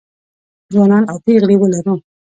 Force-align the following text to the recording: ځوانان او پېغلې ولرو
ځوانان 0.73 1.03
او 1.11 1.17
پېغلې 1.25 1.55
ولرو 1.59 1.95